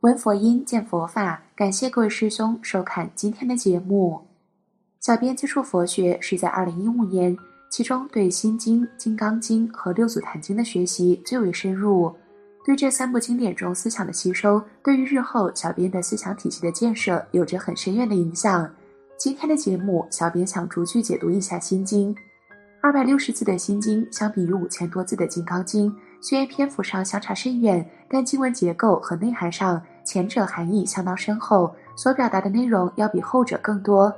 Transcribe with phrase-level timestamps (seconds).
[0.00, 1.42] 闻佛音，见佛法。
[1.54, 4.18] 感谢各位师兄收看今天的节目。
[4.98, 7.36] 小编接触佛学是在二零一五年，
[7.70, 12.10] 其中对《心经》《金刚经》和《六祖坛经》的学习最为深入。
[12.64, 18.70] 对这三部经典中思想的吸收，对于日后小编的思想体系的建设有着很深远的影响。
[19.18, 22.14] 今天的节目，小编想逐句解读一下《心经》。
[22.82, 29.82] 二百六十字的《心经》，相比于五千多字的《金刚经》，虽然篇幅上相差甚远，但经文结构和内涵上。
[30.04, 34.10] 前者含义相当深厚，所表达的内容要比后者更多。《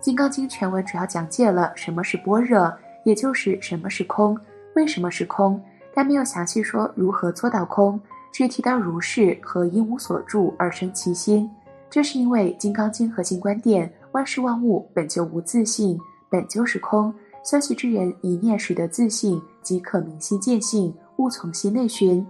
[0.00, 2.72] 金刚经》全文主要讲解了什么是般若，
[3.04, 4.38] 也就是什么是空，
[4.74, 8.00] 为什么是空，但没有详细说如何做到空，
[8.32, 11.50] 只提到如是和因无所住而生其心。
[11.90, 15.98] 这是因为《金刚经》核心观点：万事万物本就无自性，
[16.30, 17.12] 本就是空。
[17.42, 22.26] 消息之人一念识得自性，即可明心见性，勿从心内寻。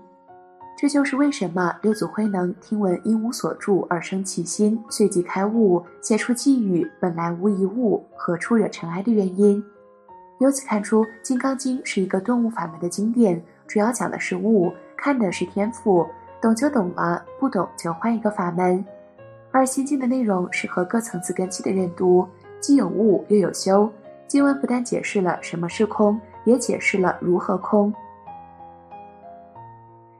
[0.80, 9.62] 这就是为什么六祖慧能听闻因无所住而生其心，随即开悟，写出寄语：“本来无一物，何处惹尘埃”的原因。
[10.38, 16.06] 由此看出，《金刚经》是一个顿悟法门的经典，主要讲的是悟，看的是天赋，
[16.40, 18.82] 懂就懂了，不懂就换一个法门。
[19.50, 22.26] 而《心经》的内容适合各层次根基的认读，
[22.58, 23.86] 既有悟又有修。
[24.26, 27.92] 经文不但解释了什么是空，也解释了如何空。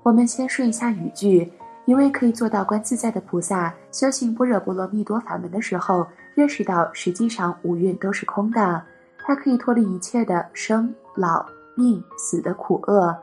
[0.02, 1.52] 我们先说一下语句：
[1.84, 8.82] 一位可以做到观自在的菩萨，修行般若波罗蜜多法门的时候，认识到实际上五蕴都是空的，
[9.26, 11.44] 他可以脱离一切的生老
[11.76, 13.14] 病死的苦厄。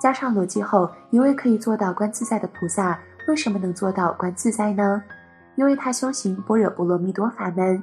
[0.00, 5.02] 加上逻辑后，一位可以做到观自在的菩萨，为什么能做到观自在呢？
[5.54, 7.82] 因为他修行般若波罗蜜多法门。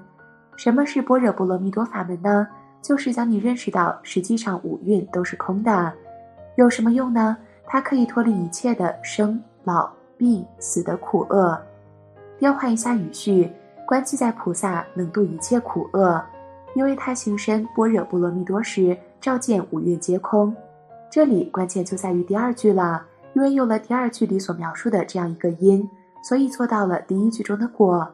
[0.55, 2.47] 什么是般若波罗蜜多法门呢？
[2.81, 5.93] 就是将你认识到实际上五蕴都是空的。
[6.57, 7.37] 有什么用呢？
[7.65, 11.59] 它可以脱离一切的生老病死的苦厄。
[12.37, 13.51] 变换一下语序，
[13.85, 16.21] 观自在菩萨能度一切苦厄，
[16.75, 20.55] 因为他行深般若波罗蜜多时，照见五蕴皆空。
[21.09, 25.87] 这里关键就在于第二句了，因为有了第二句里所描述的这样一个因，
[26.23, 28.11] 所以做到了第一句中的果。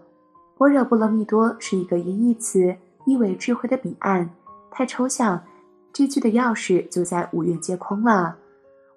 [0.57, 4.29] 般若波罗蜜多是一个音译词，意为智慧的彼岸。
[4.69, 5.41] 太抽象，
[5.91, 8.35] 这句的钥匙就在五蕴皆空了。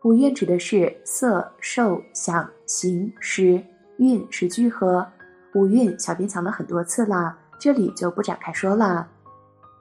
[0.04, 3.62] 五蕴指的是色、受、想、行、识，
[3.98, 5.06] 蕴是聚合。
[5.54, 9.06] 五蕴小编讲了很多次了，这里就不展开说了。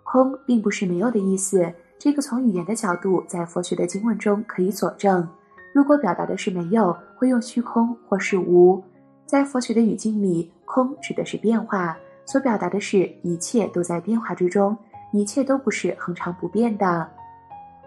[0.03, 1.67] 空并不是没有的意思，
[1.97, 5.27] 这个从语言的角度，在佛学的经文中可以佐证。
[5.73, 8.83] 如果表达的是没有，会用虚空或是无。
[9.25, 14.77] 在佛学的语境里，空指的是变化，所表达的是一切都在变化之中，
[15.13, 17.09] 一切都不是恒常不变的。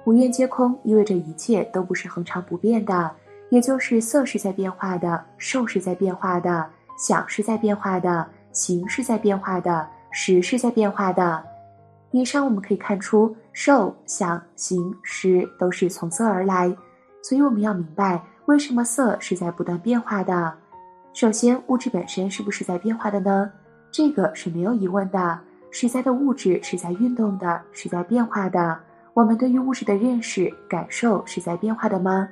[0.05, 3.11] 五蕴皆空，意味着一切都不是恒常不变的，
[3.49, 11.43] 也就是色是在变化的，受是在变化的，想是在变化的，行是在变化的，识是在变化的。
[12.11, 16.77] 以上我们可以看出，受、想、行、识都是从色而来，
[17.23, 20.53] 所以我们要明白为什么色是在不断变化的。
[21.15, 23.51] 首先，物质本身是不是在变化的呢？
[23.91, 25.41] 这个是没有疑问的，
[25.71, 28.79] 实在的物质是在运动的，是在变化的。
[29.15, 32.29] 我们对于物质的认识、感受是在变化的吗？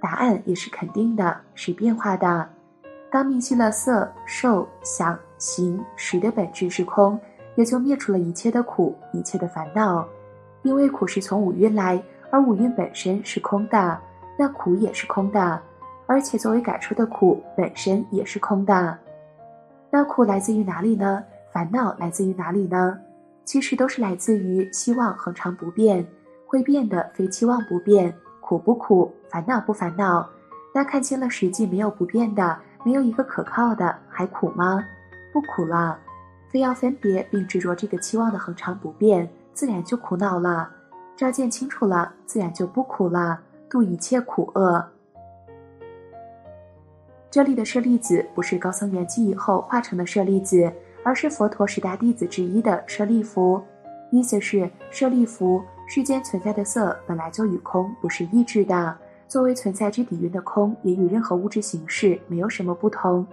[0.00, 2.48] 答案也是肯定的，是变化的。
[3.12, 7.16] 当明晰了色、受、想、行、识的本质是空，
[7.54, 10.04] 也就灭除了一切的苦、一切的烦恼。
[10.62, 13.96] 因为苦是从五蕴来，而五蕴本身是空的，
[14.36, 15.62] 那苦也是空的，
[16.08, 18.98] 而且作为感受的苦本身也是空的。
[19.90, 21.22] 那苦来自于哪里呢？
[21.52, 22.98] 烦恼来自于哪里呢？
[23.46, 26.06] 其实都是来自于希望恒常不变。
[26.44, 30.28] 会变的非期望不变，苦不苦，烦恼不烦恼。
[30.74, 34.84] 那看清了实际没有不变的，没有一个可靠的，还苦吗？
[35.32, 35.98] 不苦了。
[36.48, 40.70] 非要分别并执着这个期望的恒常不变，自然就苦恼了。
[41.16, 44.84] 照见清楚了，自然就不苦了，度一切苦厄。
[47.30, 50.72] 这里的舍利子不是高僧圆寂以后化成的舍利子，
[51.06, 53.62] 而是佛陀十大弟子之一的舍利弗。
[54.10, 55.62] 意思是舍利弗。
[55.86, 58.98] 世间存在的色本来就与空不是一致的，
[59.28, 63.24] 作为存在之底蕴的空，也与任何物质形式没有什么不同。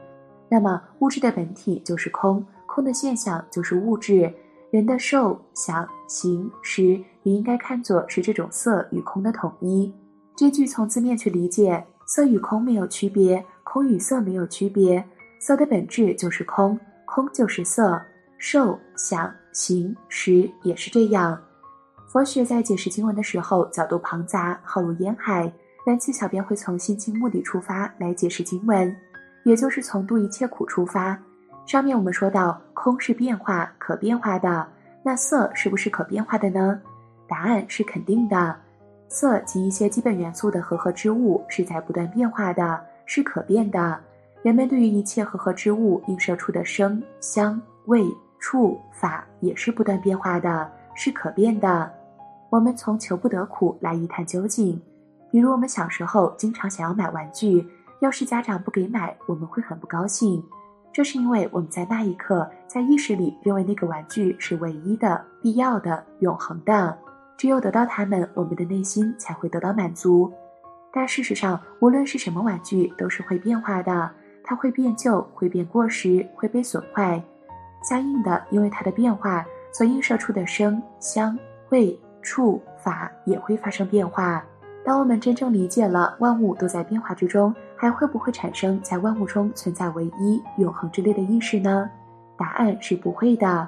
[0.47, 4.31] 那么物质的本体就是空，空的现象就是物质。
[4.69, 6.83] 人的受、想、行、识
[7.23, 9.91] 也应该看作是这种色与空的统一。
[10.35, 15.03] 这句从字面去理解，色与空没有区别，空与色没有区别。
[15.39, 16.79] 色的本质就是空，
[17.13, 18.01] 空就是色。
[18.39, 21.39] 受、想、行、识也是这样。
[22.07, 25.51] 佛学在解释经文的时候，角度庞杂，浩如烟海。
[25.85, 28.93] 本期小编会从心经目的出发来解释经文。
[29.43, 31.15] 也就是从度一切苦出发。
[31.67, 34.67] 上面我们说到，空是变化、可变化的，
[35.03, 36.81] 那色是不是可变化的呢？
[37.27, 38.55] 答案是肯定的。
[39.07, 43.99] 色及一些基本元素的合合之物是在不断变化的，是可变的。
[44.43, 48.05] 人们对于一切和合之物映射出的声、香、味、
[48.39, 51.89] 触、法也是不断变化的，是可变的。
[52.49, 54.79] 我们从求不得苦来一探究竟。
[55.31, 57.65] 比如我们小时候经常想要买玩具，
[58.01, 60.43] 要是家长不给买，我们会很不高兴。
[60.91, 66.95] 这是因为我们在那一刻在意识里认为那个玩具是唯一的、必要的、永恒的，
[67.37, 70.29] 只有得到它们，我们的内心才会得到满足。
[70.91, 74.11] 但事实上，无论是什么玩具，都是会变化的。
[74.43, 77.21] 它会变旧，会变过时，会被损坏。
[77.81, 81.37] 相应的，因为它的变化，所映射出的声、香、
[81.69, 84.43] 味、触、法也会发生变化。
[84.85, 91.89] 当我们真正理解了万物都在变化之中，还会不会产生在万物中存在唯一、永恒之类的意识呢？
[92.37, 93.67] 答案是不会的，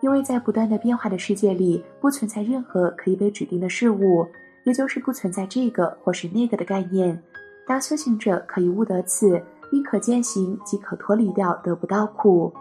[0.00, 4.26] 因为在不断的变化的世界里，不存在任何可以被指定的事物，
[4.64, 7.18] 也就是不存在这个或是那个的概念。
[7.66, 9.42] 当修行者可以悟得此。
[9.70, 12.52] 亦可见行，即可脱离掉得不到苦。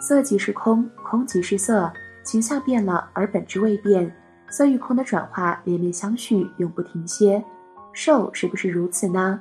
[0.00, 1.90] 色即是空，空即是色，
[2.22, 4.14] 形象变了，而本质未变。
[4.48, 7.42] 色与空的转化连绵相续，永不停歇。
[7.92, 9.40] 寿是不是如此呢？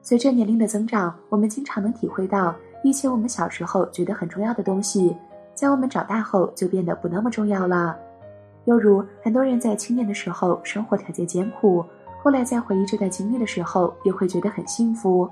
[0.00, 2.54] 随着年龄的增长，我们经常能体会到，
[2.84, 5.16] 一些我们小时候觉得很重要的东西，
[5.54, 7.96] 在我们长大后就变得不那么重要了。
[8.64, 11.84] 又如很多人在青年的时候生活条件艰苦，
[12.22, 15.28] 后来在回忆这段经历的时候，又会觉得很幸福。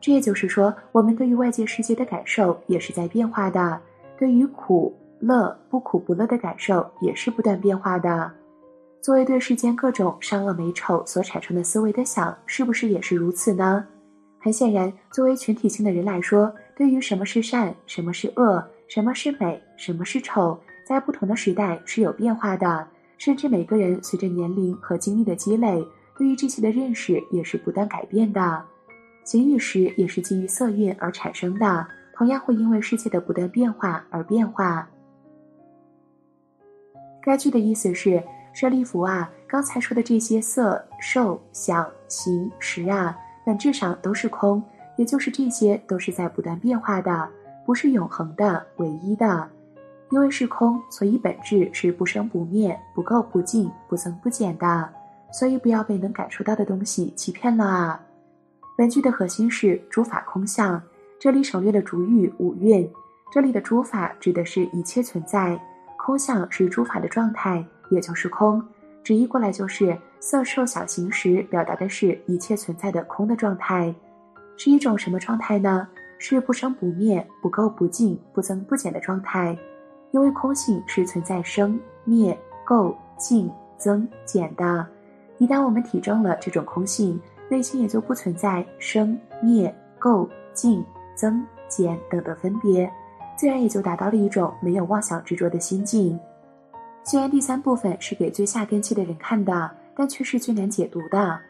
[0.00, 3.80] 这也就是说，我们对于外界世界的感受也是在变化的，
[4.16, 8.30] 对于苦乐不苦不乐的感受也是不断变化的。
[9.00, 13.84] 作为对世间各种善恶美丑所产生的思维的想，是不是也是如此呢？
[14.40, 22.86] 很显然，作为群体性的人来说，对于什么是善，什么是恶，什么是美，什么是丑，在不同的时代是有变化的，
[23.18, 25.84] 甚至每个人随着年龄和经历的积累，
[26.16, 28.64] 对于这些的认识也是不断改变的。
[29.28, 34.88] 形与实也是基于色蕴而产生的，同样会因为世界的不断变化而变化。
[37.20, 38.22] 该句的意思是，
[38.54, 43.14] 舍利弗啊，刚才说的这些色、受、想、行、识啊，
[43.44, 44.62] 本质上都是空，
[44.96, 47.28] 也就是这些都是在不断变化的，
[47.66, 49.46] 不是永恒的、唯一的。
[50.10, 54.88] 因为是空，所以本质是不生不灭、不垢不净、不增不减的，
[55.30, 58.00] 所以不要被能感受到的东西欺骗了啊。
[58.78, 60.80] 本句的核心是诸法空相，
[61.18, 62.88] 这里省略了主语五蕴。
[63.28, 65.60] 这里的诸法指的是一切存在，
[65.96, 68.62] 空相是诸法的状态，也就是空。
[69.02, 73.92] 直译过来就是色受想行识，表达的是一切存在的空的状态，
[74.56, 75.88] 是一种什么状态呢？
[76.20, 79.58] 是不生不灭、不垢不净、不增不减的状态。
[80.12, 84.86] 因为空性是存在生灭、垢净、增减的，
[85.38, 87.20] 一旦我们体证了这种空性。
[87.48, 90.84] 内心也就不存在生灭、垢净、
[91.14, 92.90] 增减等的分别，
[93.36, 96.18] 自然也就达到了一种没有妄想执着的心境。
[97.04, 101.40] 虽然第三部分是给最下根器的人看的，但却是最难解读的。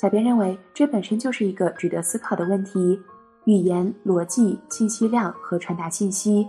[0.00, 3.00] 小编认为，这本身就是一个值得思考的问题：
[3.46, 6.46] 语言、逻辑、信息量和传达信息。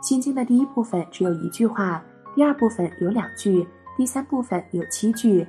[0.00, 2.00] 心经的第一部分只有一句话，
[2.36, 5.44] 第二部分有两句，第三部分有七句，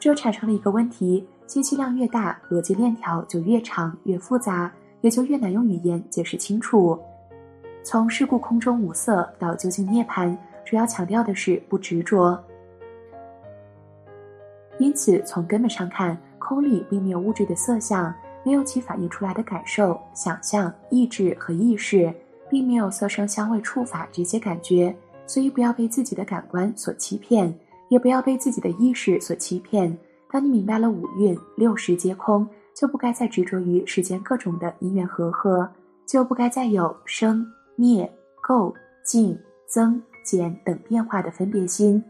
[0.00, 1.24] 这产生了一个问题。
[1.48, 6.96] 信息量越大，逻辑链条就越长越复杂，也就越难用语言解释清楚。
[7.82, 12.38] 从事故空中无色到究竟涅槃，主要强调的是不执着。
[14.78, 18.14] 因此，从根本上看，空里并没有物质的色相，
[18.44, 22.12] 没有其反映出来的感受、想象、意志和意识，
[22.50, 24.94] 并没有色声香味触法这些感觉。
[25.26, 29.96] 所以，不要被自己的感官所欺骗，也不要被自己的意识所欺骗。
[30.30, 35.68] 当你明白了五蕴六识皆空，就不该再执着于世间各种的因缘和合，
[36.06, 38.10] 就不该再有生灭
[38.42, 42.02] 垢净增减等变化的分别心，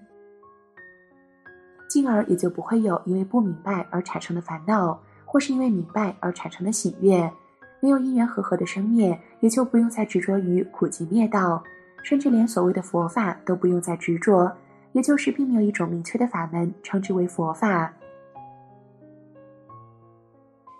[1.88, 7.30] 进而也就不会有因为不明白而产生的烦恼，或是因为明白而产生的喜悦。
[7.80, 11.62] 没有因缘和合的生灭，也就不用再执着于苦集灭道，
[12.02, 14.52] 甚至连所谓的佛法都不用再执着，
[14.90, 17.92] 也就是并没有一种明确的法门称之为佛法。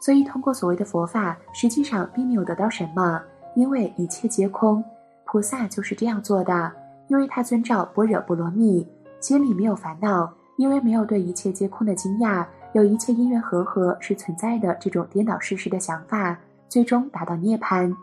[0.01, 3.21] 所以，通过所谓的佛法，实际上并没有得到什么，
[3.55, 4.83] 因为一切皆空。
[5.25, 6.73] 菩萨就是这样做的，
[7.09, 8.87] 因为他遵照般若波罗蜜，
[9.21, 16.39] 心里没有烦恼，因为没有对一切皆空的惊讶，有一切因缘和合是存在的这种颠倒事实的想法，
[16.69, 17.95] 最终达到涅槃。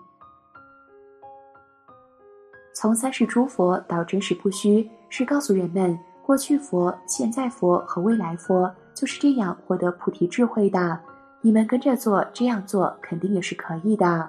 [2.75, 10.99] 从三世诸佛到真实不虚，是告诉人们，过去佛、现在佛和未来佛就是这样获得菩提智慧的。
[11.45, 14.27] 你们跟着做，这样做肯定也是可以的。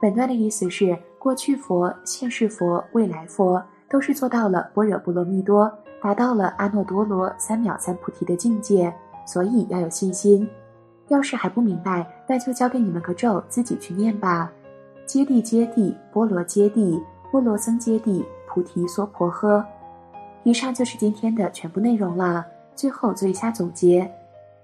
[0.00, 8.90] 本段的意思是，过去佛、现世佛、未来佛都是做到了般若波罗蜜多，达到了阿耨多罗三藐三菩提的境界，
[9.26, 10.48] 所以要有信心。
[11.08, 14.50] 要是还不明白，那就交给你们个咒，自己去念吧。
[15.04, 16.98] 揭谛揭谛，波罗揭谛，
[17.30, 19.62] 波罗僧揭谛，菩提娑婆诃。
[20.44, 22.42] 以上就是今天的全部内容了。
[22.74, 24.04] 最后做一下总结，《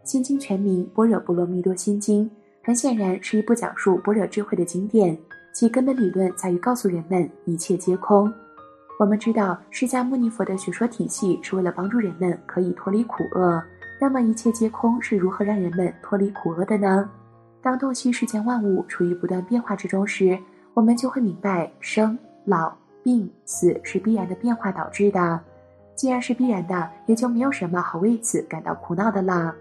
[0.04, 2.25] 心经》全名《般若波罗蜜多心经》。
[2.62, 5.18] 很显然是一部讲述般若智慧的经典，
[5.52, 8.32] 其根本理论在于告诉人们一切皆空。
[8.99, 13.62] 我们知道释迦牟尼佛的学说体系是为了帮助人们可以脱离苦厄，
[14.00, 17.11] 那么一切皆空是如何让人们脱离苦厄的呢？
[17.61, 20.38] 当洞悉世间万物处于不断变化之中时，
[20.75, 25.40] 我们就会明白生老病死是必然的变化导致的。
[25.94, 29.54] 既然是必然的，也就没有什么好为此感到苦恼的了。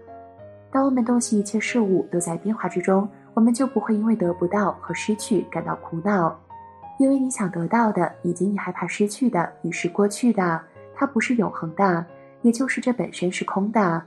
[0.74, 6.36] 当我们洞悉一切事物都在变化之中，我们就不会因为得不到和失去感到苦恼，
[6.98, 10.60] 因为你想得到的以及你害怕失去的已是过去的，
[10.92, 12.04] 它不是永恒的，
[12.42, 14.02] 也就是这本身是空的。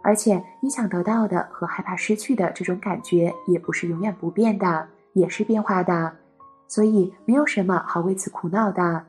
[0.00, 6.12] 而且你想得到的和害怕失去的这种感觉也不是永远不变的，也是变化的，
[6.68, 9.02] 所以没有什么好为此苦恼的。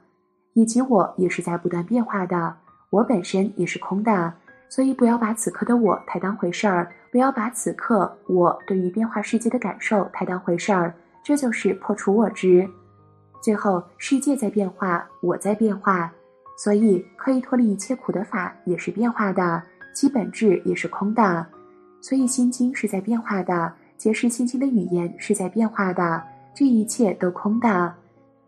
[0.53, 2.55] 以及我也是在不断变化的，
[2.89, 4.33] 我本身也是空的。
[4.69, 10.93] 所以，不要把此刻的我太当回事儿，不要把此刻我对于变化世界的感受太当回事儿，
[11.23, 12.67] 这就是破除我执。
[13.41, 16.11] 最后，世界在变化，我在变化，
[16.57, 21.45] 所以可以脱离一切苦的法也是变化的，其本质也是空的。
[22.01, 26.21] 所以，心经是在变化的，解释心经的语言是在变化的，
[26.53, 27.93] 这一切都空的。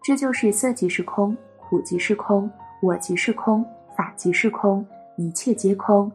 [0.01, 2.49] 这就是色即是空，苦即是空，
[2.81, 4.85] 我即是空，法即是空。
[5.19, 6.09] 一切皆空，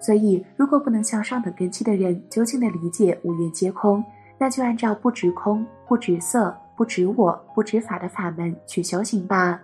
[0.00, 4.04] 所以如果不能向上等根器的人究竟的理解五蕴皆空，
[4.38, 9.60] 那就按照不执空、不执色、不执我、不执法的法门去修行吧。